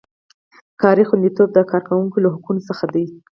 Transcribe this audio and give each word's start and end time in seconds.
کاري 0.81 1.03
خوندیتوب 1.09 1.49
د 1.53 1.59
کارکوونکي 1.71 2.19
له 2.21 2.29
حقونو 2.33 2.61
څخه 2.69 2.85
دی. 2.93 3.05